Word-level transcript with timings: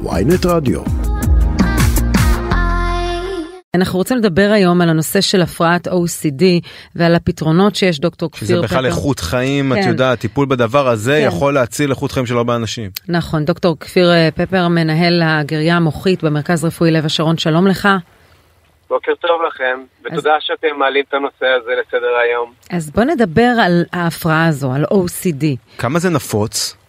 ויינט 0.00 0.46
רדיו. 0.46 0.80
אנחנו 3.74 3.98
רוצים 3.98 4.16
לדבר 4.16 4.50
היום 4.54 4.80
על 4.80 4.88
הנושא 4.88 5.20
של 5.20 5.42
הפרעת 5.42 5.88
OCD 5.88 6.42
ועל 6.94 7.14
הפתרונות 7.14 7.74
שיש 7.74 8.00
דוקטור 8.00 8.30
כפיר 8.30 8.48
שזה 8.48 8.60
בכלל 8.60 8.86
איכות 8.86 9.20
חיים, 9.20 9.72
את 9.72 9.78
כן. 9.78 9.88
יודעת, 9.88 10.18
טיפול 10.18 10.46
בדבר 10.46 10.88
הזה 10.88 11.18
כן. 11.20 11.28
יכול 11.28 11.54
להציל 11.54 11.90
איכות 11.90 12.12
חיים 12.12 12.26
של 12.26 12.36
הרבה 12.36 12.56
אנשים. 12.56 12.90
נכון, 13.08 13.44
דוקטור 13.44 13.76
כפיר 13.80 14.10
אה, 14.12 14.28
פפר, 14.34 14.68
מנהל 14.68 15.22
הגריה 15.24 15.76
המוחית 15.76 16.24
במרכז 16.24 16.64
רפואי 16.64 16.90
לב 16.90 17.06
השרון, 17.06 17.38
שלום 17.38 17.66
לך. 17.66 17.88
בוקר 18.88 19.12
טוב 19.14 19.40
לכם, 19.48 19.80
ותודה 20.04 20.32
שאתם 20.40 20.78
מעלים 20.78 21.04
את 21.08 21.14
הנושא 21.14 21.46
הזה 21.46 21.70
לסדר 21.80 22.16
היום. 22.24 22.52
אז 22.70 22.90
בוא 22.90 23.04
נדבר 23.04 23.50
על 23.64 23.84
ההפרעה 23.92 24.46
הזו, 24.46 24.72
על 24.72 24.84
OCD. 24.84 25.44
כמה 25.78 25.98
זה 25.98 26.10
נפוץ? 26.10 26.81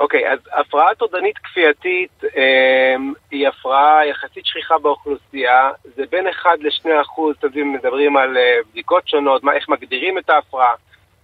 אוקיי, 0.00 0.32
אז 0.32 0.38
הפרעה 0.52 0.94
טורדנית 0.94 1.38
כפייתית 1.38 2.24
אה, 2.36 2.96
היא 3.30 3.48
הפרעה 3.48 4.06
יחסית 4.06 4.46
שכיחה 4.46 4.78
באוכלוסייה, 4.78 5.70
זה 5.84 6.04
בין 6.10 6.28
1 6.28 6.50
ל-2 6.60 7.00
אחוז, 7.02 7.36
יודעים, 7.42 7.72
מדברים 7.72 8.16
על 8.16 8.36
אה, 8.36 8.58
בדיקות 8.70 9.08
שונות, 9.08 9.42
מה, 9.42 9.52
איך 9.52 9.68
מגדירים 9.68 10.18
את 10.18 10.30
ההפרעה. 10.30 10.74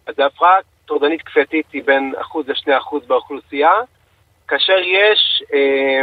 אז 0.06 0.19
ההפרעה 0.19 0.59
טורדנית 0.87 1.23
כפייתית 1.23 1.66
היא 1.73 1.83
בין 1.84 2.14
1 2.20 2.37
ל-2 2.47 2.78
אחוז 2.78 3.02
באוכלוסייה, 3.06 3.73
כאשר 4.48 4.78
יש 4.78 5.42
אה, 5.55 6.02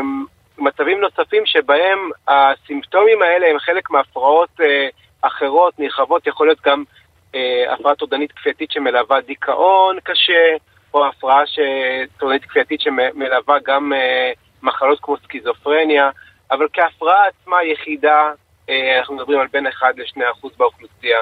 מצבים 0.58 1.02
נוספים 1.02 1.45
שבהם 1.45 2.09
הסימפטומים 2.27 3.22
האלה 3.22 3.47
הם 3.47 3.59
חלק 3.59 3.89
מהפרעות 3.89 4.49
אה, 4.61 4.88
אחרות, 5.22 5.80
נרחבות, 5.80 6.27
יכול 6.27 6.47
להיות 6.47 6.61
גם 6.66 6.83
אה, 7.35 7.73
הפרעה 7.73 7.95
טורדנית 7.95 8.31
כפייתית 8.31 8.72
שמלווה 8.72 9.22
דיכאון 9.22 9.99
קשה, 10.03 10.55
או 10.94 11.05
הפרעה 11.08 11.45
ש... 11.45 11.59
טורדנית 12.20 12.45
כפייתית 12.45 12.81
שמלווה 12.81 13.58
גם 13.68 13.94
אה, 13.94 14.31
מחלות 14.63 15.00
כמו 15.02 15.17
סכיזופרניה, 15.23 16.09
אבל 16.52 16.67
כהפרעה 16.73 17.27
עצמה 17.27 17.58
יחידה, 17.64 18.31
אה, 18.70 19.00
אנחנו 19.00 19.16
מדברים 19.16 19.39
על 19.39 19.48
בין 19.53 19.67
1 19.67 19.88
ל-2 19.98 20.22
אחוז 20.31 20.52
באוכלוסייה. 20.58 21.20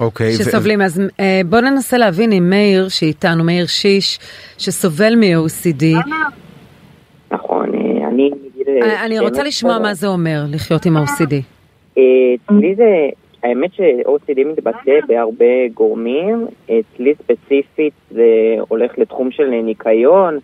אוקיי. 0.00 0.28
ו- 0.28 0.32
שסובלים, 0.32 0.82
אז 0.82 1.02
אה, 1.20 1.40
בוא 1.46 1.60
ננסה 1.60 1.98
להבין 1.98 2.32
עם 2.32 2.50
מאיר 2.50 2.88
שאיתנו, 2.88 3.44
מאיר 3.44 3.66
שיש, 3.66 4.18
שסובל 4.58 5.14
מ-OCD. 5.16 5.84
נכון, 7.30 7.68
אני 8.08 8.30
אני 9.04 9.18
רוצה 9.18 9.34
12, 9.34 9.44
לשמוע 9.44 9.78
מה 9.78 9.94
זה 9.94 10.06
אומר 10.06 10.42
לחיות 10.48 10.86
עם 10.86 10.96
OCD. 10.96 11.34
אה, 11.98 12.02
אצלי 12.34 12.74
זה, 12.74 13.08
האמת 13.42 13.70
ש-OCD 13.74 14.44
מתבטא 14.46 14.98
בהרבה 15.08 15.44
גורמים, 15.74 16.46
אצלי 16.64 17.14
ספציפית 17.14 17.92
זה 18.10 18.24
הולך 18.68 18.98
לתחום 18.98 19.30
של 19.30 19.48
ניקיון, 19.50 20.38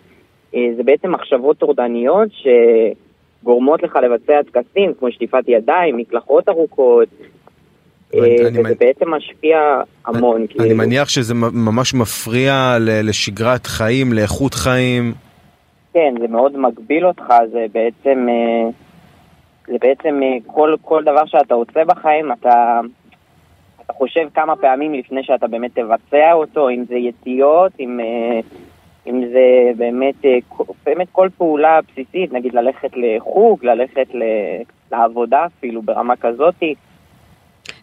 אה, 0.55 0.69
זה 0.77 0.83
בעצם 0.83 1.13
מחשבות 1.13 1.59
טורדניות 1.59 2.29
שגורמות 3.43 3.83
לך 3.83 3.97
לבצע 3.97 4.43
טקסים 4.43 4.93
כמו 4.99 5.13
שטיפת 5.13 5.45
ידיים, 5.49 5.97
מקלחות 5.97 6.49
ארוכות, 6.49 7.09
אה, 8.15 8.19
אני- 8.21 8.37
אני 8.41 8.49
וזה 8.49 8.63
מנ- 8.63 8.75
בעצם 8.81 9.11
משפיע 9.15 9.59
המון. 10.07 10.37
אני 10.37 10.49
כאילו. 10.49 10.77
מניח 10.77 11.09
שזה 11.09 11.35
ממש 11.35 11.95
מפריע 11.95 12.77
לשגרת 12.81 13.67
חיים, 13.67 14.13
לאיכות 14.13 14.55
חיים. 14.55 15.13
כן, 15.95 16.15
זה 16.21 16.29
מאוד 16.29 16.57
מגביל 16.59 17.07
אותך, 17.07 17.25
זה 17.53 17.67
בעצם, 17.75 18.27
אה, 18.29 18.69
זה 19.67 19.77
בעצם 19.81 20.21
אה, 20.23 20.37
כל, 20.47 20.75
כל 20.83 21.05
דבר 21.05 21.27
שאתה 21.27 21.55
עושה 21.55 21.85
בחיים, 21.85 22.33
אתה, 22.33 22.81
אתה 23.85 23.93
חושב 23.93 24.29
כמה 24.35 24.57
פעמים 24.57 24.95
לפני 24.95 25.25
שאתה 25.25 25.47
באמת 25.47 25.79
תבצע 25.79 26.33
אותו, 26.33 26.71
אם 26.71 26.85
זה 26.89 26.95
יציאות, 26.95 27.73
אם, 27.81 28.01
אה, 28.01 28.41
אם 29.07 29.23
זה 29.33 29.73
באמת, 29.77 30.25
אה, 30.25 30.39
באמת 30.87 31.07
כל 31.13 31.29
פעולה 31.37 31.81
בסיסית, 31.89 32.33
נגיד 32.33 32.55
ללכת 32.55 32.91
לחוג, 32.97 33.65
ללכת 33.65 34.07
לעבודה 34.93 35.47
אפילו 35.47 35.83
ברמה 35.83 36.17
כזאתי. 36.17 36.75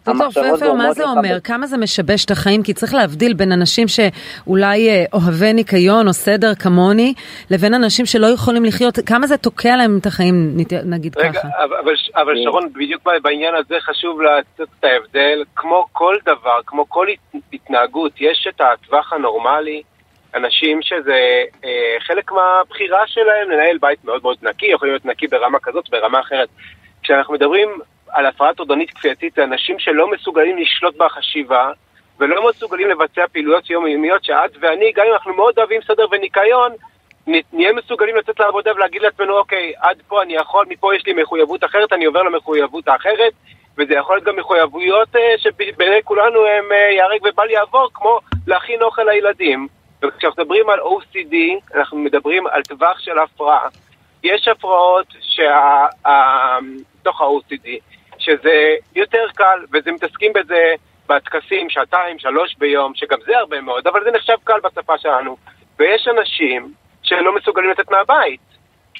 דוקטור 0.06 0.30
פפר, 0.56 0.72
מה 0.72 0.92
זה 0.92 1.04
אומר? 1.04 1.40
כמה 1.44 1.66
זה 1.66 1.76
משבש 1.76 2.24
את 2.24 2.30
החיים? 2.30 2.62
כי 2.62 2.74
צריך 2.74 2.94
להבדיל 2.94 3.34
בין 3.34 3.52
אנשים 3.52 3.86
שאולי 3.88 4.88
אה, 4.88 5.04
אוהבי 5.12 5.52
ניקיון 5.52 6.08
או 6.08 6.12
סדר 6.12 6.54
כמוני, 6.54 7.14
לבין 7.50 7.74
אנשים 7.74 8.06
שלא 8.06 8.26
יכולים 8.26 8.64
לחיות, 8.64 8.98
כמה 9.06 9.26
זה 9.26 9.36
תוקע 9.36 9.76
להם 9.76 9.98
את 10.00 10.06
החיים, 10.06 10.56
נגיד 10.84 11.18
רגע, 11.18 11.32
ככה. 11.32 11.48
אבל, 11.64 11.76
אבל, 11.76 11.92
אבל 12.14 12.34
שרון, 12.44 12.72
בדיוק 12.72 13.02
בעניין 13.22 13.54
הזה 13.54 13.74
חשוב 13.80 14.20
לעשות 14.22 14.68
את 14.80 14.84
ההבדל. 14.84 15.44
כמו 15.56 15.86
כל 15.92 16.16
דבר, 16.26 16.58
כמו 16.66 16.88
כל 16.88 17.06
הת- 17.08 17.42
התנהגות, 17.52 18.12
יש 18.20 18.48
את 18.54 18.60
הטווח 18.60 19.12
הנורמלי. 19.12 19.82
אנשים 20.34 20.82
שזה 20.82 21.18
אה, 21.64 21.70
חלק 22.06 22.32
מהבחירה 22.32 23.00
שלהם 23.06 23.50
לנהל 23.50 23.78
בית 23.80 24.04
מאוד 24.04 24.20
מאוד 24.22 24.36
נקי, 24.42 24.66
יכול 24.66 24.88
להיות 24.88 25.04
נקי 25.06 25.26
ברמה 25.26 25.58
כזאת, 25.62 25.90
ברמה 25.90 26.20
אחרת. 26.20 26.48
כשאנחנו 27.02 27.34
מדברים 27.34 27.68
על 28.14 28.26
הפרעה 28.26 28.54
טורדנית 28.54 28.90
כפייתית, 28.90 29.34
זה 29.34 29.44
אנשים 29.44 29.78
שלא 29.78 30.10
מסוגלים 30.10 30.58
לשלוט 30.58 30.96
בחשיבה, 30.96 31.70
ולא 32.20 32.48
מסוגלים 32.48 32.88
לבצע 32.88 33.22
פעילויות 33.32 33.70
יומיומיות 33.70 34.24
שאת 34.24 34.50
ואני, 34.60 34.92
גם 34.92 35.04
אם 35.06 35.12
אנחנו 35.12 35.34
מאוד 35.34 35.58
אוהבים 35.58 35.80
סדר 35.82 36.06
וניקיון, 36.10 36.72
נהיה 37.26 37.72
מסוגלים 37.72 38.16
לצאת 38.16 38.40
לעבודה 38.40 38.72
ולהגיד 38.74 39.02
לעצמנו, 39.02 39.38
אוקיי, 39.38 39.72
עד 39.78 40.02
פה 40.08 40.22
אני 40.22 40.34
יכול, 40.34 40.66
מפה 40.68 40.94
יש 40.96 41.06
לי 41.06 41.22
מחויבות 41.22 41.64
אחרת, 41.64 41.92
אני 41.92 42.04
עובר 42.04 42.22
למחויבות 42.22 42.88
האחרת, 42.88 43.32
וזה 43.78 43.94
יכול 43.94 44.16
להיות 44.16 44.24
גם 44.24 44.36
מחויבויות 44.36 45.16
אה, 45.16 45.34
שבעיני 45.38 46.02
כולנו 46.04 46.46
הם 46.46 46.72
אה, 46.72 46.76
ייהרג 46.76 47.20
ובל 47.24 47.50
יעבור, 47.50 47.88
כמו 47.94 48.18
להכין 48.46 48.82
אוכל 48.82 49.02
לילדים. 49.02 49.68
וכשאנחנו 50.02 50.42
מדברים 50.42 50.70
על 50.70 50.80
OCD, 50.80 51.34
אנחנו 51.74 51.98
מדברים 51.98 52.46
על 52.46 52.62
טווח 52.62 52.98
של 52.98 53.18
הפרעה. 53.18 53.68
יש 54.22 54.48
הפרעות 54.48 55.06
שה- 55.20 55.86
בתוך 57.00 57.20
ה-OCD, 57.20 57.68
שזה 58.24 58.76
יותר 58.94 59.24
קל, 59.34 59.58
וזה 59.72 59.92
מתעסקים 59.92 60.32
בזה 60.32 60.74
בטקסים, 61.08 61.70
שעתיים, 61.70 62.18
שלוש 62.18 62.54
ביום, 62.58 62.92
שגם 62.94 63.18
זה 63.26 63.38
הרבה 63.38 63.60
מאוד, 63.60 63.86
אבל 63.86 64.04
זה 64.04 64.10
נחשב 64.10 64.36
קל 64.44 64.60
בשפה 64.64 64.98
שלנו. 64.98 65.36
ויש 65.78 66.08
אנשים 66.18 66.72
שלא 67.02 67.34
מסוגלים 67.36 67.70
לצאת 67.70 67.90
מהבית. 67.90 68.40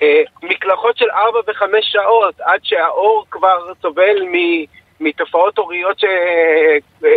אה, 0.02 0.22
מקלחות 0.42 0.96
של 0.96 1.10
ארבע 1.10 1.40
וחמש 1.46 1.84
שעות, 1.92 2.40
עד 2.40 2.60
שהאור 2.62 3.24
כבר 3.30 3.72
סובל 3.82 4.16
מתופעות 5.00 5.58
הוריות 5.58 5.98
ש... 5.98 6.04
אה, 7.04 7.10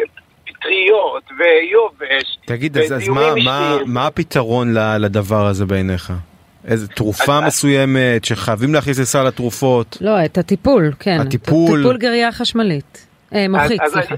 פטריות 0.60 1.24
ויובש. 1.38 2.38
תגיד, 2.46 2.78
אז, 2.78 2.94
אז 2.94 3.08
מה, 3.08 3.36
מה. 3.46 3.78
מה 3.86 4.08
הפתרון 4.08 4.74
לדבר 5.00 5.46
הזה 5.46 5.66
בעיניך? 5.66 6.12
איזה 6.68 6.88
תרופה 6.88 7.42
מסוימת 7.48 8.26
שחייבים 8.26 8.74
להכניס 8.74 9.00
לסל 9.00 9.28
התרופות? 9.28 9.98
לא, 10.02 10.26
את 10.26 10.38
הטיפול, 10.38 10.92
כן. 11.00 11.18
הטיפול. 11.22 11.78
טיפול 11.78 11.98
גריה 11.98 12.32
חשמלית. 12.32 13.08
אה, 13.36 13.46
מוחית, 13.50 13.82
אז, 13.82 13.92
סליחה. 13.92 14.16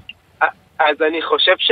אז, 0.80 1.02
אני 1.08 1.22
חושב 1.22 1.56
ש, 1.58 1.72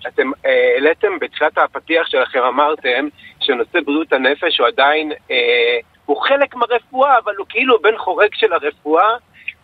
שאתם 0.00 0.30
אה, 0.46 0.50
העליתם 0.74 1.18
בתחילת 1.20 1.58
הפתיח 1.58 2.06
שלכם, 2.06 2.38
אמרתם 2.38 3.08
שנושא 3.40 3.80
בריאות 3.86 4.12
הנפש 4.12 4.58
הוא 4.58 4.66
עדיין, 4.66 5.12
אה, 5.30 5.36
הוא 6.06 6.16
חלק 6.22 6.54
מהרפואה, 6.54 7.18
אבל 7.24 7.34
הוא 7.36 7.46
כאילו 7.48 7.82
בן 7.82 7.98
חורג 7.98 8.28
של 8.34 8.52
הרפואה, 8.52 9.08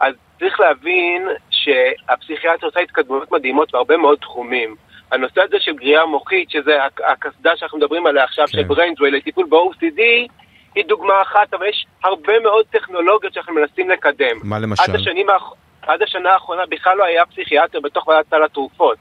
אז 0.01 0.15
צריך 0.39 0.61
להבין 0.61 1.29
שהפסיכיאטריה 1.51 2.69
עושה 2.69 2.81
התקדמויות 2.81 3.33
מדהימות 3.33 3.73
בהרבה 3.73 3.97
מאוד 3.97 4.19
תחומים. 4.19 4.77
הנושא 5.15 5.43
הזה 5.43 5.57
של 5.61 5.73
גריעה 5.73 6.07
מוחית, 6.07 6.51
שזה 6.51 6.85
הק- 6.85 7.01
הקסדה 7.01 7.57
שאנחנו 7.57 7.79
מדברים 7.79 8.07
עליה 8.07 8.25
עכשיו, 8.25 8.47
כן. 8.47 8.53
של 8.53 8.63
בריינדווי 8.63 9.11
לטיפול 9.11 9.47
ב-OCD, 9.47 10.01
היא 10.75 10.85
דוגמה 10.85 11.23
אחת, 11.23 11.55
אבל 11.55 11.67
יש 11.67 11.87
הרבה 12.05 12.41
מאוד 12.41 12.67
טכנולוגיות 12.71 13.35
שאנחנו 13.35 13.55
מנסים 13.55 13.91
לקדם. 13.91 14.37
מה 14.43 14.59
למשל? 14.59 14.83
עד, 14.83 14.95
השנים, 14.95 15.27
עד 15.83 16.03
השנה 16.03 16.33
האחרונה 16.33 16.67
בכלל 16.67 16.97
לא 16.97 17.05
היה 17.05 17.27
פסיכיאטר 17.27 17.81
בתוך 17.81 18.09
ועדת 18.09 18.31
סל 18.31 18.43
התרופות. 18.45 18.99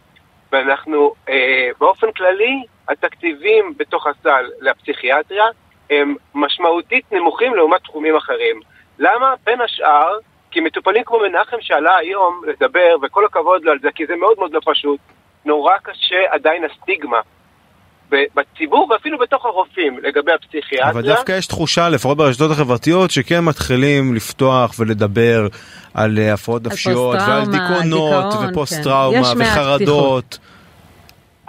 ואנחנו, 0.51 1.13
אה, 1.29 1.69
באופן 1.79 2.11
כללי, 2.11 2.63
התקציבים 2.89 3.73
בתוך 3.77 4.07
הסל 4.07 4.45
לפסיכיאטריה 4.61 5.45
הם 5.89 6.15
משמעותית 6.35 7.11
נמוכים 7.11 7.55
לעומת 7.55 7.83
תחומים 7.83 8.15
אחרים. 8.15 8.59
למה? 8.99 9.33
בין 9.43 9.61
השאר, 9.61 10.17
כי 10.51 10.59
מטופלים 10.59 11.03
כמו 11.03 11.19
מנחם 11.19 11.57
שעלה 11.61 11.97
היום 11.97 12.41
לדבר, 12.47 12.95
וכל 13.01 13.25
הכבוד 13.25 13.63
לו 13.63 13.71
על 13.71 13.79
זה, 13.79 13.89
כי 13.95 14.05
זה 14.05 14.15
מאוד 14.15 14.39
מאוד 14.39 14.53
לא 14.53 14.59
פשוט, 14.65 14.99
נורא 15.45 15.73
קשה 15.83 16.21
עדיין 16.29 16.63
הסטיגמה 16.63 17.19
בציבור 18.35 18.87
ואפילו 18.91 19.17
בתוך 19.17 19.45
הרופאים 19.45 19.99
לגבי 20.03 20.31
הפסיכיאטריה. 20.31 20.89
אבל 20.91 21.01
דווקא 21.01 21.31
יש 21.31 21.47
תחושה, 21.47 21.89
לפחות 21.89 22.17
ברשתות 22.17 22.51
החברתיות, 22.51 23.11
שכן 23.11 23.39
מתחילים 23.39 24.15
לפתוח 24.15 24.75
ולדבר 24.79 25.47
על 25.93 26.17
אה, 26.19 26.33
הפרעות 26.33 26.63
נפשיות, 26.67 27.15
ועל 27.27 27.45
דיכאונות, 27.45 28.33
ופוסט 28.43 28.75
כן. 28.75 28.83
טראומה, 28.83 29.19
מעט 29.19 29.37
וחרדות. 29.37 30.39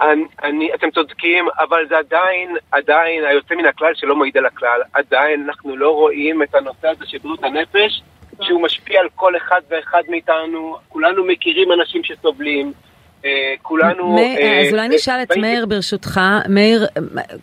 אני, 0.01 0.23
אני, 0.43 0.69
אתם 0.73 0.91
צודקים, 0.91 1.45
אבל 1.59 1.87
זה 1.89 1.97
עדיין, 1.97 2.55
עדיין 2.71 3.25
היוצא 3.25 3.55
מן 3.55 3.65
הכלל 3.65 3.91
שלא 3.95 4.15
מעיד 4.15 4.37
על 4.37 4.45
הכלל. 4.45 4.81
עדיין 4.93 5.43
אנחנו 5.47 5.77
לא 5.77 5.89
רואים 5.89 6.43
את 6.43 6.55
הנושא 6.55 6.87
הזה 6.87 7.05
של 7.07 7.17
בריאות 7.17 7.43
הנפש, 7.43 8.01
שהוא 8.41 8.61
משפיע 8.61 9.01
על 9.01 9.07
כל 9.15 9.37
אחד 9.37 9.61
ואחד 9.69 10.01
מאיתנו. 10.09 10.77
כולנו 10.89 11.25
מכירים 11.25 11.71
אנשים 11.71 12.03
שסובלים. 12.03 12.73
כולנו... 13.61 14.17
אז 14.67 14.73
אולי 14.73 14.87
נשאל 14.87 15.21
את 15.23 15.37
מאיר 15.37 15.65
ברשותך, 15.65 16.21
מאיר, 16.49 16.85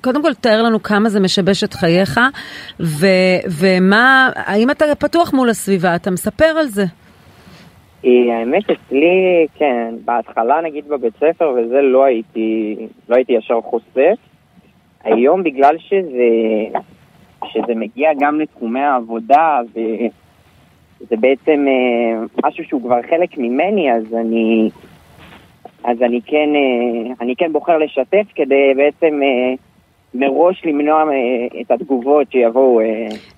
קודם 0.00 0.22
כל 0.22 0.34
תאר 0.34 0.62
לנו 0.62 0.82
כמה 0.82 1.08
זה 1.08 1.20
משבש 1.20 1.64
את 1.64 1.74
חייך, 1.74 2.20
ומה, 3.60 4.30
האם 4.36 4.70
אתה 4.70 4.84
פתוח 4.98 5.34
מול 5.34 5.50
הסביבה, 5.50 5.94
אתה 5.94 6.10
מספר 6.10 6.44
על 6.44 6.66
זה? 6.66 6.84
האמת 8.04 8.64
אצלי, 8.70 9.46
כן, 9.54 9.94
בהתחלה 10.04 10.60
נגיד 10.64 10.88
בבית 10.88 11.14
ספר 11.16 11.48
וזה 11.50 11.80
לא 11.82 12.04
הייתי, 12.04 12.76
לא 13.08 13.16
הייתי 13.16 13.32
ישר 13.32 13.60
חושף. 13.60 14.16
היום 15.04 15.42
בגלל 15.42 15.76
שזה, 15.78 16.28
שזה 17.46 17.74
מגיע 17.74 18.10
גם 18.20 18.40
לתחומי 18.40 18.80
העבודה 18.80 19.60
וזה 19.70 21.16
בעצם 21.16 21.66
משהו 22.44 22.64
שהוא 22.64 22.82
כבר 22.82 23.00
חלק 23.10 23.38
ממני, 23.38 23.92
אז 23.92 24.14
אני, 24.20 24.70
אז 25.84 26.02
אני 26.02 26.20
כן, 26.26 26.48
אני 27.20 27.34
כן 27.36 27.52
בוחר 27.52 27.78
לשתף 27.78 28.26
כדי 28.34 28.72
בעצם 28.76 29.20
מראש 30.14 30.62
למנוע 30.64 31.04
את 31.60 31.70
התגובות 31.70 32.32
שיבואו. 32.32 32.80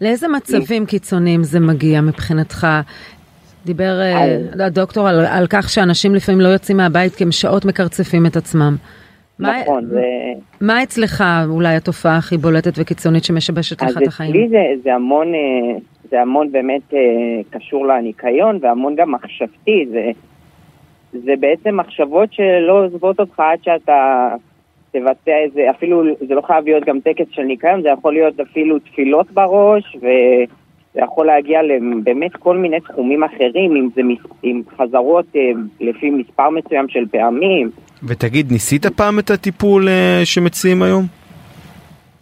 לאיזה 0.00 0.28
מצבים 0.28 0.86
קיצוניים 0.86 1.42
זה 1.42 1.60
מגיע 1.60 2.00
מבחינתך? 2.00 2.66
דיבר 3.66 3.92
הדוקטור 4.60 5.08
על, 5.08 5.26
על 5.26 5.46
כך 5.50 5.68
שאנשים 5.68 6.14
לפעמים 6.14 6.40
לא 6.40 6.48
יוצאים 6.48 6.76
מהבית 6.76 7.14
כי 7.14 7.24
הם 7.24 7.32
שעות 7.32 7.64
מקרצפים 7.64 8.26
את 8.26 8.36
עצמם. 8.36 8.76
נכון. 9.38 9.84
מה, 9.84 9.90
זה... 9.90 10.02
מה 10.60 10.82
אצלך 10.82 11.24
אולי 11.48 11.76
התופעה 11.76 12.16
הכי 12.16 12.36
בולטת 12.36 12.72
וקיצונית 12.76 13.24
שמשבשת 13.24 13.82
לך 13.82 13.96
את 14.02 14.06
החיים? 14.06 14.30
אז 14.30 14.36
אצלי 14.36 14.48
זה, 14.48 14.82
זה 14.82 14.94
המון, 14.94 15.32
זה 16.10 16.20
המון 16.20 16.52
באמת 16.52 16.94
קשור 17.50 17.86
לניקיון 17.86 18.58
והמון 18.62 18.94
גם 18.96 19.12
מחשבתי. 19.12 19.86
זה, 19.90 20.10
זה 21.24 21.32
בעצם 21.40 21.76
מחשבות 21.76 22.32
שלא 22.32 22.84
עוזבות 22.84 23.20
אותך 23.20 23.40
עד 23.40 23.58
שאתה 23.62 24.28
תבצע 24.92 25.32
איזה, 25.44 25.70
אפילו 25.70 26.02
זה 26.28 26.34
לא 26.34 26.40
חייב 26.40 26.64
להיות 26.64 26.84
גם 26.84 27.00
טקס 27.00 27.26
של 27.30 27.42
ניקיון, 27.42 27.82
זה 27.82 27.88
יכול 27.88 28.12
להיות 28.12 28.40
אפילו 28.40 28.78
תפילות 28.78 29.30
בראש 29.30 29.96
ו... 30.02 30.06
זה 30.94 31.00
יכול 31.00 31.26
להגיע 31.26 31.60
לבאמת 31.62 32.36
כל 32.36 32.56
מיני 32.56 32.80
תחומים 32.80 33.24
אחרים, 33.24 33.76
אם 33.76 33.88
זה 33.94 34.02
עם 34.42 34.62
חזרות 34.76 35.26
לפי 35.80 36.10
מספר 36.10 36.50
מסוים 36.50 36.88
של 36.88 37.06
פעמים. 37.10 37.70
ותגיד, 38.08 38.52
ניסית 38.52 38.86
פעם 38.86 39.18
את 39.18 39.30
הטיפול 39.30 39.88
שמציעים 40.24 40.82
היום? 40.82 41.04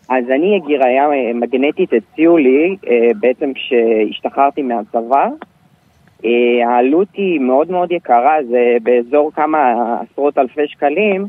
אז 0.09 0.25
אני, 0.31 0.61
גיריה 0.67 1.09
מגנטית 1.35 1.91
הציעו 1.93 2.37
לי 2.37 2.77
בעצם 3.21 3.53
כשהשתחררתי 3.55 4.63
מהצבא. 4.63 5.29
העלות 6.67 7.09
היא 7.15 7.41
מאוד 7.41 7.71
מאוד 7.71 7.93
יקרה, 7.93 8.37
זה 8.51 8.77
באזור 8.83 9.33
כמה 9.33 9.75
עשרות 10.01 10.39
אלפי 10.39 10.69
שקלים 10.69 11.27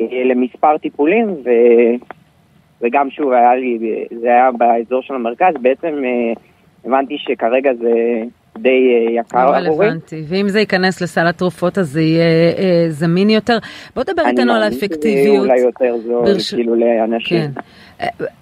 למספר 0.00 0.78
טיפולים, 0.78 1.26
ו... 1.44 1.50
וגם 2.80 3.10
שוב, 3.10 3.32
היה 3.32 3.54
לי, 3.54 3.78
זה 4.20 4.26
היה 4.26 4.52
באזור 4.52 5.02
של 5.02 5.14
המרכז, 5.14 5.54
בעצם 5.62 6.02
הבנתי 6.84 7.18
שכרגע 7.18 7.74
זה 7.74 8.22
די 8.58 8.70
יקר 9.20 9.38
עבורי. 9.38 9.56
רלוונטי, 9.58 10.24
ואם 10.28 10.48
זה 10.48 10.60
ייכנס 10.60 11.00
לסל 11.00 11.26
התרופות 11.26 11.78
אז 11.78 11.90
זה 11.90 12.00
יהיה 12.00 12.24
אה, 12.58 12.86
זמין 12.88 13.30
יותר. 13.30 13.58
בוא 13.94 14.02
נדבר 14.08 14.26
איתנו 14.26 14.52
על 14.52 14.62
האפקטיביות. 14.62 15.26
אני 15.26 15.48
מאמין 15.48 15.58
שזה 15.58 15.76
אולי 15.76 15.90
יותר 15.90 16.06
זול, 16.06 16.24
ברש... 16.24 16.54
כאילו 16.54 16.74
לאנשים. 16.74 17.40
כן. 17.40 17.50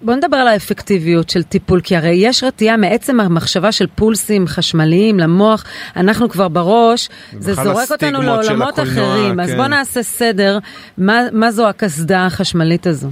בוא 0.01 0.15
נדבר 0.15 0.37
על 0.37 0.47
האפקטיביות 0.47 1.29
של 1.29 1.43
טיפול, 1.43 1.81
כי 1.81 1.95
הרי 1.95 2.13
יש 2.15 2.43
רתיעה 2.43 2.77
מעצם 2.77 3.19
המחשבה 3.19 3.71
של 3.71 3.87
פולסים 3.87 4.47
חשמליים 4.47 5.19
למוח, 5.19 5.65
אנחנו 5.95 6.29
כבר 6.29 6.47
בראש, 6.47 7.09
זה 7.39 7.53
זורק 7.53 7.91
אותנו 7.91 8.21
לעולמות 8.21 8.79
אחרים, 8.79 9.33
כן. 9.33 9.39
אז 9.39 9.55
בוא 9.55 9.67
נעשה 9.67 10.03
סדר, 10.03 10.57
מה, 10.97 11.21
מה 11.31 11.51
זו 11.51 11.67
הקסדה 11.67 12.25
החשמלית 12.25 12.87
הזו? 12.87 13.07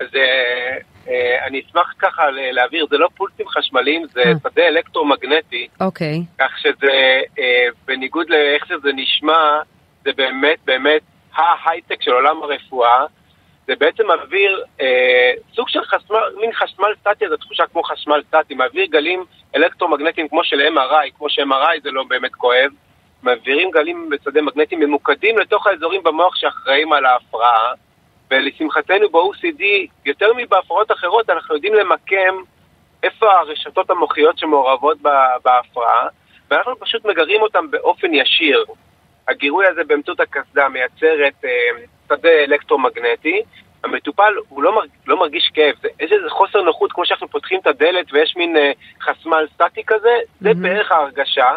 אז 0.00 0.06
אני 1.46 1.62
אשמח 1.66 1.94
ככה 1.98 2.22
להעביר, 2.30 2.86
זה 2.90 2.98
לא 2.98 3.08
פולסים 3.16 3.48
חשמליים, 3.48 4.06
זה 4.12 4.22
שדה 4.42 4.68
אלקטרומגנטי. 4.68 5.68
אוקיי. 5.80 6.22
כך 6.38 6.58
שזה, 6.58 7.20
בניגוד 7.86 8.30
לאיך 8.30 8.66
שזה 8.66 8.92
נשמע, 8.94 9.60
זה 10.04 10.10
באמת 10.16 10.58
באמת 10.64 11.02
ההייטק 11.34 12.02
של 12.02 12.10
עולם 12.10 12.42
הרפואה. 12.42 13.04
זה 13.66 13.74
בעצם 13.78 14.06
מעביר 14.06 14.64
אה, 14.80 15.32
סוג 15.54 15.68
של 15.68 15.84
חשמל, 15.84 16.18
מין 16.40 16.52
חשמל 16.52 16.94
סטטי, 17.00 17.28
זו 17.28 17.36
תחושה 17.36 17.66
כמו 17.72 17.82
חשמל 17.82 18.22
סטטי, 18.28 18.54
מעביר 18.54 18.86
גלים 18.86 19.24
אלקטרומגנטיים 19.56 20.28
כמו 20.28 20.44
של 20.44 20.60
MRI, 20.60 21.10
כמו 21.18 21.30
ש-MRI 21.30 21.82
זה 21.82 21.90
לא 21.90 22.04
באמת 22.08 22.34
כואב, 22.34 22.70
מעבירים 23.22 23.70
גלים 23.70 24.10
בשדה 24.10 24.42
מגנטיים 24.42 24.80
ממוקדים 24.80 25.38
לתוך 25.38 25.66
האזורים 25.66 26.02
במוח 26.02 26.36
שאחראים 26.36 26.92
על 26.92 27.06
ההפרעה, 27.06 27.72
ולשמחתנו 28.30 29.10
ב-OCD, 29.10 29.62
יותר 30.04 30.26
מבהפרעות 30.36 30.92
אחרות, 30.92 31.30
אנחנו 31.30 31.54
יודעים 31.54 31.74
למקם 31.74 32.36
איפה 33.02 33.32
הרשתות 33.32 33.90
המוחיות 33.90 34.38
שמעורבות 34.38 34.98
בהפרעה, 35.44 36.08
ואנחנו 36.50 36.78
פשוט 36.78 37.04
מגרים 37.04 37.42
אותם 37.42 37.70
באופן 37.70 38.14
ישיר. 38.14 38.64
הגירוי 39.28 39.66
הזה 39.66 39.84
באמצעות 39.84 40.20
הקסדה 40.20 40.68
מייצרת 40.68 41.44
אה, 41.44 41.50
שדה 42.08 42.28
אלקטרומגנטי, 42.28 43.42
המטופל 43.84 44.34
הוא 44.48 44.62
לא, 44.62 44.74
מרג, 44.74 44.88
לא 45.06 45.18
מרגיש 45.18 45.50
כאב, 45.54 45.74
זה 45.82 45.88
איזה 46.00 46.14
חוסר 46.28 46.62
נוחות, 46.62 46.92
כמו 46.92 47.06
שאנחנו 47.06 47.28
פותחים 47.28 47.60
את 47.60 47.66
הדלת 47.66 48.12
ויש 48.12 48.36
מין 48.36 48.56
אה, 48.56 48.72
חסמל 49.00 49.46
סטטי 49.54 49.84
כזה, 49.86 50.16
mm-hmm. 50.18 50.44
זה 50.44 50.50
בערך 50.54 50.92
ההרגשה. 50.92 51.56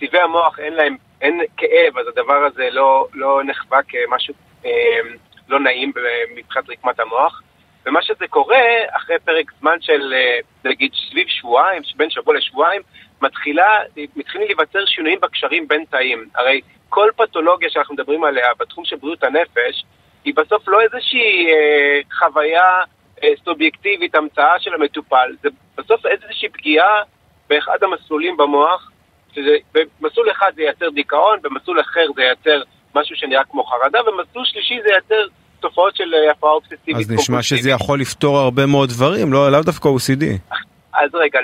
צבעי 0.00 0.20
המוח 0.20 0.58
אין 0.58 0.74
להם, 0.74 0.96
אין 1.20 1.40
כאב, 1.56 1.98
אז 1.98 2.06
הדבר 2.06 2.44
הזה 2.44 2.68
לא, 2.70 3.06
לא 3.14 3.40
נחווה 3.44 3.78
כמשהו 3.82 4.34
אה, 4.64 4.70
לא 5.48 5.60
נעים 5.60 5.92
מבחינת 6.36 6.70
רקמת 6.70 7.00
המוח. 7.00 7.42
ומה 7.86 8.02
שזה 8.02 8.28
קורה, 8.30 8.62
אחרי 8.90 9.16
פרק 9.24 9.52
זמן 9.60 9.76
של 9.80 10.14
נגיד 10.64 10.92
סביב 11.10 11.26
שבועיים, 11.28 11.82
בין 11.96 12.10
שבוע 12.10 12.34
לשבועיים, 12.34 12.82
מתחילה, 13.22 13.78
מתחילים 14.16 14.46
להיווצר 14.46 14.84
שינויים 14.86 15.20
בקשרים 15.20 15.68
בין 15.68 15.84
תאים. 15.90 16.28
הרי 16.34 16.60
כל 16.88 17.10
פתולוגיה 17.16 17.70
שאנחנו 17.70 17.94
מדברים 17.94 18.24
עליה 18.24 18.46
בתחום 18.58 18.84
של 18.84 18.96
בריאות 18.96 19.24
הנפש, 19.24 19.84
היא 20.24 20.34
בסוף 20.36 20.68
לא 20.68 20.80
איזושהי 20.80 21.46
אה, 21.52 22.00
חוויה 22.18 22.80
אה, 23.22 23.28
סובייקטיבית, 23.44 24.14
המצאה 24.14 24.60
של 24.60 24.74
המטופל, 24.74 25.36
זה 25.42 25.48
בסוף 25.76 26.06
איזושהי 26.06 26.48
פגיעה 26.48 27.02
באחד 27.48 27.82
המסלולים 27.82 28.36
במוח, 28.36 28.90
שבמסלול 29.34 30.30
אחד 30.30 30.52
זה 30.54 30.62
ייצר 30.62 30.90
דיכאון, 30.90 31.38
במסלול 31.42 31.80
אחר 31.80 32.06
זה 32.16 32.22
ייצר 32.22 32.62
משהו 32.94 33.16
שנראה 33.16 33.44
כמו 33.50 33.64
חרדה, 33.64 34.00
ובמסלול 34.02 34.44
שלישי 34.44 34.78
זה 34.82 34.88
ייצר 34.94 35.26
תופעות 35.60 35.96
של 35.96 36.14
הפרעה 36.30 36.52
אובססיבית. 36.52 36.96
אז 36.96 37.10
נשמע 37.10 37.42
שזה 37.42 37.70
יכול 37.70 38.00
לפתור 38.00 38.38
הרבה 38.38 38.66
מאוד 38.66 38.88
דברים, 38.88 39.32
לא, 39.32 39.52
לאו 39.52 39.60
דווקא 39.62 39.88
OCD. 39.88 40.24
אז 40.94 41.14
רגע, 41.14 41.38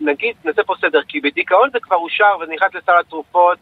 נגיד, 0.00 0.36
נעשה 0.44 0.62
פה 0.62 0.74
סדר, 0.80 1.00
כי 1.08 1.20
בדיכאון 1.20 1.68
זה 1.72 1.78
כבר 1.82 1.96
אושר 1.96 2.36
וזה 2.42 2.52
נכנס 2.52 2.74
לסל 2.74 2.92
התרופות, 3.00 3.58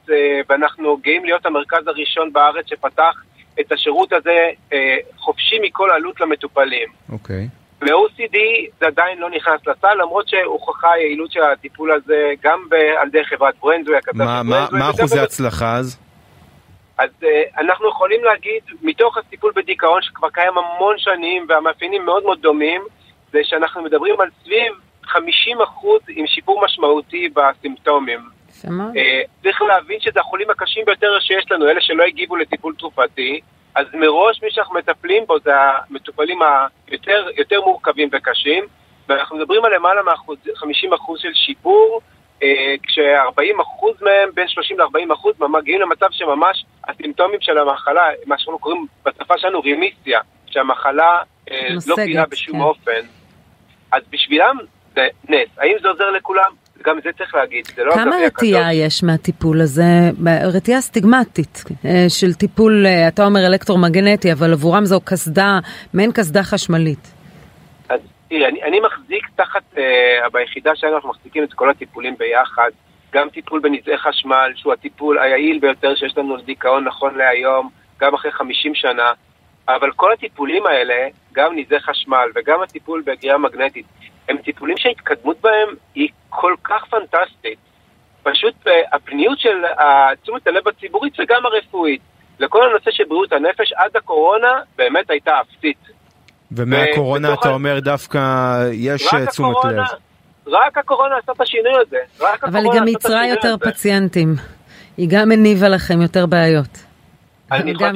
ואנחנו 0.49 0.97
גאים 0.97 1.25
להיות 1.25 1.47
המרכז 1.47 1.87
הראשון 1.87 2.33
בארץ 2.33 2.64
שפתח 2.69 3.23
את 3.61 3.73
השירות 3.73 4.12
הזה 4.12 4.38
חופשי 5.17 5.59
מכל 5.62 5.91
עלות 5.91 6.21
למטופלים. 6.21 6.88
אוקיי. 7.12 7.49
ב-OCD 7.81 8.37
זה 8.81 8.87
עדיין 8.87 9.19
לא 9.19 9.31
נכנס 9.31 9.61
לסל, 9.67 9.95
למרות 10.03 10.29
שהוכחה 10.29 10.93
היעילות 10.93 11.33
של 11.33 11.43
הטיפול 11.43 11.93
הזה 11.93 12.33
גם 12.43 12.61
על 13.00 13.09
ידי 13.09 13.25
חברת 13.25 13.55
ברנדווי, 13.62 13.97
מה, 14.14 14.43
מה, 14.43 14.67
מה 14.73 14.91
אחוזי 14.91 15.19
ההצלחה 15.19 15.76
אז? 15.76 15.99
אז 17.00 17.11
uh, 17.23 17.26
אנחנו 17.61 17.88
יכולים 17.88 18.25
להגיד, 18.25 18.62
מתוך 18.83 19.19
הטיפול 19.19 19.52
בדיכאון 19.57 20.02
שכבר 20.02 20.30
קיים 20.30 20.52
המון 20.59 20.99
שנים 20.99 21.47
והמאפיינים 21.49 22.04
מאוד 22.04 22.23
מאוד 22.25 22.40
דומים, 22.42 22.83
זה 23.33 23.38
שאנחנו 23.42 23.83
מדברים 23.83 24.21
על 24.21 24.28
סביב 24.42 24.73
50% 25.07 25.16
עם 26.09 26.26
שיפור 26.26 26.64
משמעותי 26.64 27.28
בסימפטומים. 27.28 28.21
Uh, 28.64 29.42
צריך 29.42 29.62
להבין 29.62 30.00
שזה 30.00 30.21
החולים 30.21 30.50
הקשים 30.50 30.85
ביותר 30.85 31.21
שיש 31.21 31.50
לנו, 31.50 31.69
אלה 31.69 31.80
שלא 31.80 32.04
הגיבו 32.04 32.37
לטיפול 32.37 32.75
תרופתי, 32.78 33.40
אז 33.75 33.87
מראש 33.95 34.42
מי 34.42 34.50
שאנחנו 34.50 34.75
מטפלים 34.75 35.26
בו 35.26 35.40
זה 35.45 35.50
המטופלים 35.57 36.38
היותר 36.88 37.26
יותר 37.37 37.61
מורכבים 37.61 38.09
וקשים, 38.12 38.64
ואנחנו 39.09 39.37
מדברים 39.37 39.64
על 39.64 39.75
למעלה 39.75 40.02
מ-50% 40.02 41.19
של 41.19 41.35
שיפור, 41.35 42.00
כש-40% 42.82 44.04
מהם, 44.04 44.28
בין 44.35 44.49
30 44.49 44.80
ל-40% 44.80 45.47
מגיעים 45.49 45.80
למצב 45.80 46.06
שממש 46.11 46.64
הסימפטומים 46.88 47.40
של 47.40 47.59
המחלה, 47.59 48.02
מה 48.26 48.38
שאנחנו 48.38 48.59
קוראים 48.59 48.87
בשפה 49.06 49.35
שלנו 49.38 49.61
רימיסיה, 49.61 50.20
שהמחלה 50.47 51.18
מושגת, 51.75 51.87
לא 51.87 51.94
פינה 51.97 52.26
בשום 52.26 52.54
כן. 52.54 52.61
אופן. 52.61 53.00
אז 53.92 54.02
בשבילם 54.11 54.56
זה 54.94 55.06
נס. 55.28 55.49
האם 55.59 55.75
זה 55.82 55.88
עוזר 55.88 56.11
לכולם? 56.11 56.52
גם 56.85 56.99
זה 57.04 57.11
צריך 57.18 57.35
להגיד, 57.35 57.66
זה 57.76 57.85
לא 57.85 57.94
כמה 57.94 58.16
רתיעה 58.26 58.75
יש 58.75 59.02
מהטיפול 59.02 59.61
הזה, 59.61 60.11
רתיעה 60.54 60.80
סטיגמטית 60.80 61.64
של 62.09 62.35
טיפול, 62.35 62.87
אתה 63.09 63.25
אומר 63.25 63.47
אלקטרומגנטי, 63.47 64.32
אבל 64.32 64.52
עבורם 64.52 64.85
זו 64.85 65.00
קסדה, 65.04 65.59
מעין 65.94 66.12
קסדה 66.12 66.42
חשמלית. 66.42 67.20
תראי, 68.31 68.47
אני, 68.47 68.63
אני 68.63 68.81
מחזיק 68.81 69.29
תחת, 69.37 69.63
uh, 69.75 69.79
ביחידה 70.33 70.77
שלנו 70.77 70.95
אנחנו 70.95 71.09
מחזיקים 71.09 71.45
את 71.45 71.53
כל 71.53 71.71
הטיפולים 71.71 72.17
ביחד. 72.19 72.71
גם 73.13 73.29
טיפול 73.29 73.61
בנזעי 73.61 73.99
חשמל, 73.99 74.53
שהוא 74.57 74.73
הטיפול 74.73 75.19
היעיל 75.19 75.59
ביותר 75.59 75.95
שיש 75.95 76.19
לנו 76.19 76.37
לדיכאון 76.37 76.85
נכון 76.85 77.15
להיום, 77.15 77.71
גם 78.01 78.15
אחרי 78.15 78.33
50 78.33 78.75
שנה, 78.75 79.13
אבל 79.69 79.93
כל 79.93 80.13
הטיפולים 80.13 80.67
האלה, 80.67 81.09
גם 81.33 81.59
נזעי 81.59 81.81
חשמל 81.81 82.29
וגם 82.35 82.63
הטיפול 82.63 83.03
בגריעה 83.07 83.39
מגנטית, 83.39 83.87
הם 84.29 84.37
טיפולים 84.37 84.77
שההתקדמות 84.77 85.41
בהם 85.41 85.69
היא 85.95 86.09
כל 86.29 86.55
כך 86.65 86.85
פנטסטית. 86.85 87.59
פשוט 88.23 88.55
אה, 88.67 88.83
הפניות 88.93 89.39
של 89.39 89.63
תשומת 90.23 90.47
הלב 90.47 90.69
הציבורית 90.69 91.21
וגם 91.21 91.47
הרפואית 91.47 92.01
לכל 92.39 92.71
הנושא 92.71 92.91
של 92.91 93.05
בריאות 93.05 93.33
הנפש 93.33 93.73
עד 93.73 93.97
הקורונה 93.97 94.61
באמת 94.77 95.11
הייתה 95.11 95.41
אפסית. 95.41 96.00
ומהקורונה 96.52 97.35
אתה 97.35 97.49
אומר 97.49 97.80
דווקא 97.80 98.19
יש 98.73 99.09
תשומת 99.28 99.57
לב. 99.64 99.85
רק 100.47 100.78
הקורונה 100.78 101.16
עשה 101.16 101.33
את 101.33 101.40
השינוי 101.40 101.73
הזה. 101.87 101.99
אבל 102.42 102.64
היא 102.64 102.73
גם 102.76 102.88
ייצרה 102.88 103.26
יותר 103.26 103.57
פציינטים. 103.57 104.35
היא 104.97 105.09
גם 105.11 105.33
הניבה 105.33 105.69
לכם 105.69 106.00
יותר 106.02 106.26
בעיות. 106.26 106.78
אני 107.52 107.75
חושב 107.75 107.90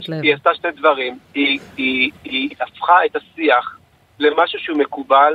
שהיא 0.00 0.34
עשתה 0.34 0.54
שני 0.54 0.70
דברים. 0.72 1.18
היא, 1.34 1.58
היא, 1.76 2.10
היא 2.24 2.50
הפכה 2.60 3.04
את 3.06 3.16
השיח 3.16 3.78
למשהו 4.18 4.58
שהוא 4.58 4.78
מקובל, 4.78 5.34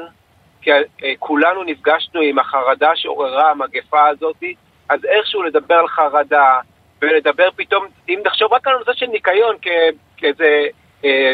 כי 0.62 0.72
אה, 0.72 1.14
כולנו 1.20 1.64
נפגשנו 1.64 2.22
עם 2.22 2.40
החרדה 2.40 2.92
שעוררה 2.96 3.52
המגפה 3.52 4.08
הזאת, 4.08 4.44
אז 4.90 5.06
איכשהו 5.06 5.44
לדבר 5.44 5.76
על 5.76 5.88
חרדה, 5.88 6.60
ולדבר 7.02 7.50
פתאום, 7.56 7.86
אם 8.10 8.20
נחשוב 8.26 8.54
רק 8.54 8.68
על 8.68 8.76
הנושא 8.76 8.92
של 8.94 9.06
ניקיון 9.06 9.56
כאיזה 10.18 10.66
אה, 11.06 11.34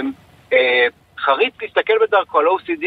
אה, 0.53 0.87
חריץ 1.19 1.53
להסתכל 1.61 1.93
בדרכו 2.01 2.39
על 2.39 2.45
OCD, 2.47 2.85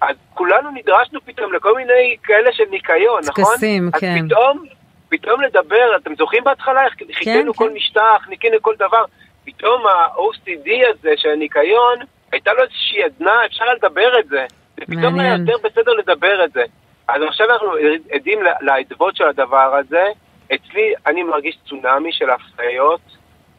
אז 0.00 0.16
כולנו 0.34 0.70
נדרשנו 0.70 1.20
פתאום 1.24 1.52
לכל 1.52 1.76
מיני 1.76 2.16
כאלה 2.22 2.52
של 2.52 2.64
ניקיון, 2.70 3.20
נכון? 3.28 3.44
טקסים, 3.44 3.90
כן. 4.00 4.14
אז 4.14 4.24
פתאום, 4.26 4.64
פתאום 5.08 5.40
לדבר, 5.40 5.96
אתם 5.96 6.14
זוכרים 6.14 6.44
בהתחלה 6.44 6.84
איך 6.84 6.94
כן, 6.98 7.04
חיכינו 7.12 7.52
כן. 7.54 7.58
כל 7.58 7.70
משטח, 7.70 8.26
ניקינו 8.28 8.56
כל 8.62 8.74
דבר, 8.78 9.04
פתאום 9.44 9.86
ה-OCD 9.86 10.70
הזה 10.90 11.10
של 11.16 11.28
הניקיון, 11.28 11.98
הייתה 12.32 12.52
לו 12.52 12.62
איזושהי 12.62 13.02
עדנה, 13.04 13.46
אפשר 13.46 13.64
לדבר 13.74 14.18
את 14.18 14.28
זה. 14.28 14.46
ופתאום 14.80 15.20
היה 15.20 15.32
יותר 15.32 15.56
בסדר 15.64 15.92
לדבר 15.92 16.44
את 16.44 16.52
זה. 16.52 16.62
אז 17.08 17.22
עכשיו 17.22 17.46
אנחנו 17.50 17.68
עדים 18.12 18.38
לאדוות 18.60 19.16
של 19.16 19.24
הדבר 19.24 19.74
הזה. 19.76 20.04
אצלי, 20.54 20.94
אני 21.06 21.22
מרגיש 21.22 21.58
צונאמי 21.68 22.12
של 22.12 22.30
הפניות, 22.30 23.00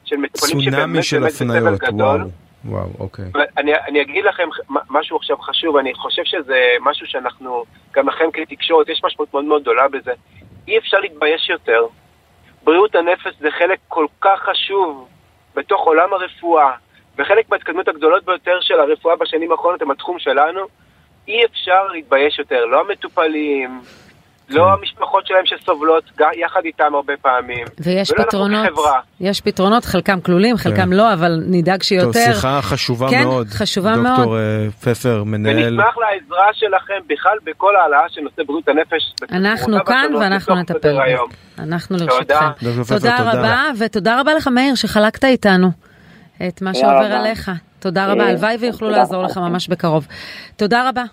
של 0.06 0.16
מטופלים 0.16 0.62
שבאמת 0.62 0.78
באמת 1.12 1.24
בסדר 1.24 1.76
גדול. 1.76 2.22
וואו. 2.22 2.41
וואו, 2.66 2.90
אוקיי. 3.00 3.26
אני, 3.58 3.72
אני 3.76 4.02
אגיד 4.02 4.26
לכם 4.26 4.50
משהו 4.90 5.18
עכשיו 5.18 5.38
חשוב, 5.38 5.78
אני 5.78 5.94
חושב 5.94 6.22
שזה 6.26 6.76
משהו 6.82 7.08
שאנחנו, 7.08 7.64
גם 7.94 8.10
לכם 8.10 8.26
כתקשורת, 8.34 8.90
יש 8.90 9.02
משמעות 9.04 9.34
מאוד 9.34 9.46
מאוד 9.46 9.62
גדולה 9.62 9.88
בזה. 9.88 10.12
אי 10.68 10.78
אפשר 10.78 11.00
להתבייש 11.00 11.50
יותר. 11.50 11.86
בריאות 12.64 12.96
הנפש 12.96 13.34
זה 13.40 13.52
חלק 13.52 13.80
כל 13.88 14.06
כך 14.22 14.40
חשוב 14.40 15.08
בתוך 15.56 15.82
עולם 15.82 16.14
הרפואה, 16.14 16.72
וחלק 17.18 17.50
מההתקדמות 17.50 17.88
הגדולות 17.88 18.26
ביותר 18.26 18.58
של 18.62 18.80
הרפואה 18.80 19.16
בשנים 19.16 19.52
האחרונות 19.52 19.82
הם 19.82 19.92
התחום 19.92 20.20
שלנו. 20.20 20.62
אי 21.28 21.46
אפשר 21.46 21.88
להתבייש 21.88 22.40
יותר, 22.40 22.66
לא 22.66 22.80
המטופלים, 22.80 23.82
לא 24.54 24.64
כן. 24.64 24.70
המשפחות 24.70 25.28
שלהם 25.28 25.46
שסובלות 25.46 26.04
יחד 26.34 26.62
איתם 26.66 26.96
הרבה 26.96 27.14
פעמים. 27.22 27.66
ויש 27.80 28.12
פתרונות, 28.12 28.68
יש 29.20 29.42
פתרונות, 29.42 29.86
חלקם 29.86 30.22
כלולים, 30.22 30.58
חלקם 30.58 30.82
כן. 30.82 30.90
לא, 30.90 31.14
אבל 31.14 31.44
נדאג 31.48 31.84
שיותר. 31.84 32.06
טוב, 32.06 32.14
שיחה 32.14 32.62
חשובה 32.62 33.10
כן, 33.10 33.24
מאוד. 33.24 33.48
כן, 33.48 33.58
חשובה 33.58 33.90
דוקטור 33.90 34.04
מאוד. 34.04 34.18
דוקטור 34.18 34.38
אה, 34.38 34.68
פפר, 34.82 35.24
מנהל. 35.24 35.58
ונשמח 35.58 35.96
לעזרה 35.98 36.48
שלכם 36.54 37.00
בכלל 37.08 37.38
בכל 37.44 37.76
העלאה 37.76 38.10
של 38.10 38.22
נושא 38.22 38.44
בריאות 38.44 38.68
הנפש. 38.68 39.14
אנחנו 39.32 39.86
כאן 39.86 40.16
ואנחנו 40.20 40.56
נטפל. 40.56 40.98
אנחנו 41.60 41.98
לרשותכם. 41.98 42.36
תודה. 42.60 42.84
תודה 42.88 43.18
רבה, 43.32 43.64
ותודה 43.80 44.20
רבה 44.20 44.34
לך 44.34 44.48
מאיר 44.48 44.76
שחלקת 44.76 45.24
איתנו 45.24 45.68
את 46.48 46.62
מה 46.62 46.74
שעובר 46.74 47.14
עליך. 47.14 47.52
תודה 47.80 48.12
רבה, 48.12 48.26
הלוואי 48.28 48.56
ויוכלו 48.60 48.90
לעזור 48.90 49.24
לך 49.24 49.38
ממש 49.38 49.68
בקרוב. 49.68 50.08
תודה 50.56 50.90
רבה. 50.90 51.04